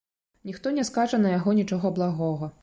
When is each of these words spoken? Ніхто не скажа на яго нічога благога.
Ніхто 0.49 0.71
не 0.77 0.85
скажа 0.89 1.19
на 1.27 1.35
яго 1.37 1.55
нічога 1.59 1.93
благога. 2.01 2.51